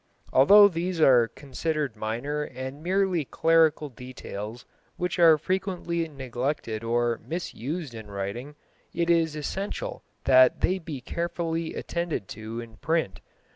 [0.33, 4.65] Although these are considered minor and merely clerical details
[4.97, 8.55] which are frequently neglected or misused in writing,
[8.95, 13.19] it is essential that they be carefully attended to in print.